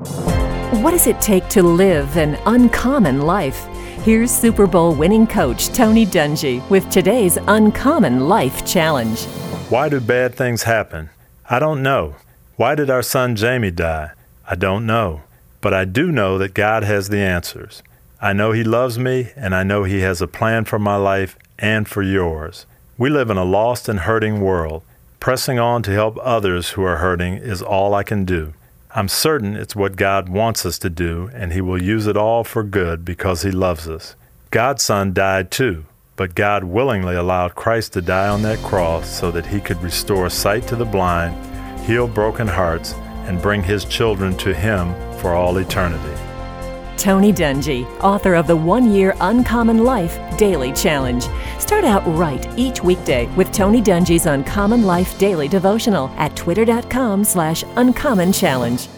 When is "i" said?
11.50-11.58, 14.48-14.54, 15.74-15.84, 18.22-18.32, 19.54-19.64, 27.92-28.02